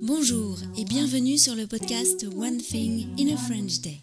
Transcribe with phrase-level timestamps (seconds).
[0.00, 4.00] Bonjour et bienvenue sur le podcast One Thing in a French Day.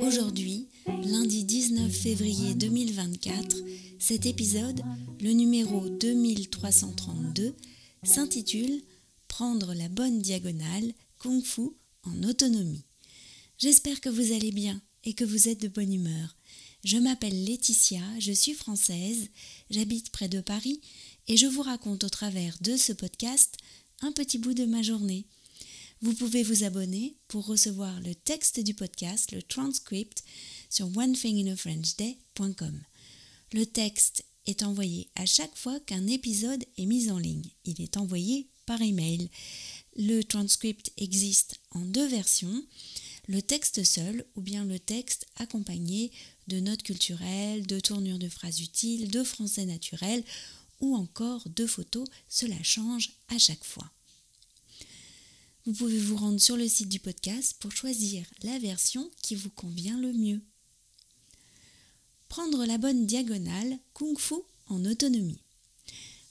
[0.00, 3.56] Aujourd'hui, lundi 19 février 2024,
[3.98, 4.82] cet épisode,
[5.20, 7.54] le numéro 2332,
[8.02, 8.82] s'intitule
[9.28, 11.70] Prendre la bonne diagonale, Kung Fu
[12.04, 12.84] en autonomie.
[13.58, 16.36] J'espère que vous allez bien et que vous êtes de bonne humeur.
[16.84, 19.28] Je m'appelle Laetitia, je suis française,
[19.70, 20.80] j'habite près de Paris
[21.26, 23.56] et je vous raconte au travers de ce podcast
[24.02, 25.24] un petit bout de ma journée.
[26.02, 30.22] Vous pouvez vous abonner pour recevoir le texte du podcast, le transcript,
[30.70, 32.80] sur onethinginafrenchday.com.
[33.52, 37.50] Le texte est envoyé à chaque fois qu'un épisode est mis en ligne.
[37.64, 39.30] Il est envoyé par email.
[39.96, 42.62] Le transcript existe en deux versions,
[43.28, 46.12] le texte seul ou bien le texte accompagné
[46.48, 50.24] de notes culturelles, de tournures de phrases utiles, de français naturel
[50.80, 53.90] ou encore de photos, cela change à chaque fois.
[55.64, 59.50] Vous pouvez vous rendre sur le site du podcast pour choisir la version qui vous
[59.50, 60.40] convient le mieux.
[62.28, 64.36] Prendre la bonne diagonale Kung Fu
[64.68, 65.40] en autonomie.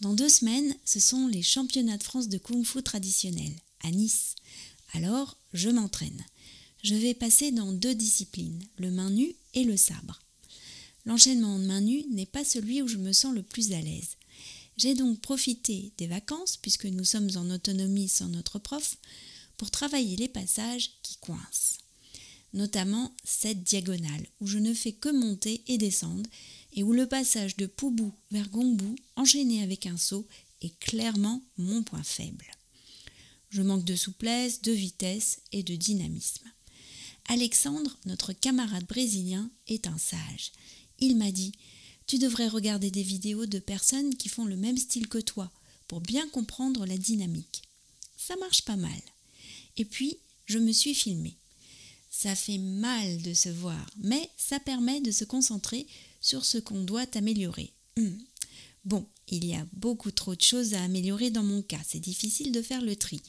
[0.00, 4.34] Dans deux semaines, ce sont les championnats de France de Kung Fu traditionnel à Nice.
[4.92, 6.24] Alors, je m'entraîne.
[6.82, 10.20] Je vais passer dans deux disciplines, le main nue et le sabre.
[11.06, 14.16] L'enchaînement de main nue n'est pas celui où je me sens le plus à l'aise.
[14.76, 18.96] J'ai donc profité des vacances, puisque nous sommes en autonomie sans notre prof,
[19.56, 21.78] pour travailler les passages qui coincent.
[22.54, 26.30] Notamment cette diagonale, où je ne fais que monter et descendre,
[26.74, 30.28] et où le passage de Poubou vers Gongbu, enchaîné avec un saut,
[30.62, 32.46] est clairement mon point faible.
[33.50, 36.48] Je manque de souplesse, de vitesse et de dynamisme.
[37.28, 40.52] Alexandre, notre camarade brésilien, est un sage.
[40.98, 41.52] Il m'a dit
[42.08, 45.52] tu devrais regarder des vidéos de personnes qui font le même style que toi
[45.88, 47.62] pour bien comprendre la dynamique.
[48.16, 49.00] Ça marche pas mal.
[49.76, 51.36] Et puis, je me suis filmée.
[52.10, 55.86] Ça fait mal de se voir, mais ça permet de se concentrer
[56.22, 57.72] sur ce qu'on doit améliorer.
[57.98, 58.18] Hum.
[58.86, 62.52] Bon, il y a beaucoup trop de choses à améliorer dans mon cas, c'est difficile
[62.52, 63.20] de faire le tri,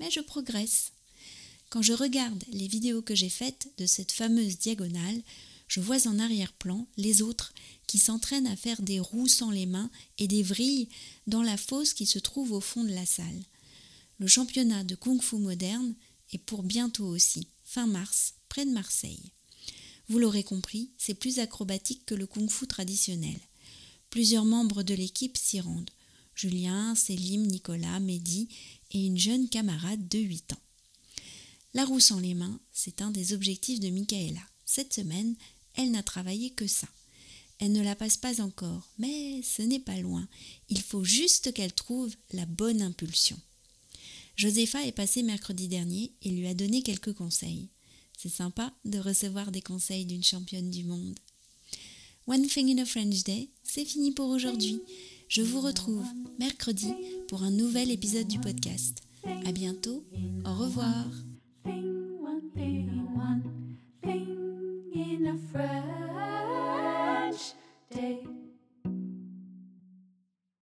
[0.00, 0.90] mais je progresse.
[1.74, 5.20] Quand je regarde les vidéos que j'ai faites de cette fameuse diagonale,
[5.66, 7.52] je vois en arrière-plan les autres
[7.88, 10.88] qui s'entraînent à faire des roues sans les mains et des vrilles
[11.26, 13.42] dans la fosse qui se trouve au fond de la salle.
[14.20, 15.96] Le championnat de kung-fu moderne
[16.32, 19.32] est pour bientôt aussi, fin mars, près de Marseille.
[20.08, 23.40] Vous l'aurez compris, c'est plus acrobatique que le kung-fu traditionnel.
[24.10, 25.90] Plusieurs membres de l'équipe s'y rendent.
[26.36, 28.48] Julien, Célim, Nicolas, Mehdi
[28.92, 30.63] et une jeune camarade de 8 ans.
[31.74, 34.40] La roue sans les mains, c'est un des objectifs de Michaela.
[34.64, 35.34] Cette semaine,
[35.74, 36.86] elle n'a travaillé que ça.
[37.58, 40.26] Elle ne la passe pas encore, mais ce n'est pas loin.
[40.68, 43.38] Il faut juste qu'elle trouve la bonne impulsion.
[44.36, 47.68] Josepha est passée mercredi dernier et lui a donné quelques conseils.
[48.16, 51.18] C'est sympa de recevoir des conseils d'une championne du monde.
[52.26, 54.80] One Thing in a French Day, c'est fini pour aujourd'hui.
[55.28, 56.06] Je vous retrouve
[56.38, 56.92] mercredi
[57.28, 59.02] pour un nouvel épisode du podcast.
[59.44, 60.04] À bientôt.
[60.44, 61.06] Au revoir.
[62.54, 65.73] be one thing in a friend.